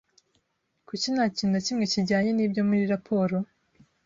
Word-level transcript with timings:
Kuki 0.87 1.07
nta 1.13 1.25
kintu 1.35 1.51
na 1.53 1.61
kimwe 1.65 1.83
kijyanye 1.93 2.31
nibyo 2.33 2.61
muri 2.69 2.83
raporo? 2.93 3.35